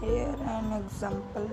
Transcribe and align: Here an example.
Here 0.00 0.36
an 0.46 0.72
example. 0.74 1.50